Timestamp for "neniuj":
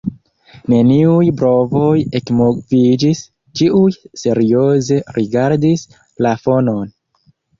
0.73-1.27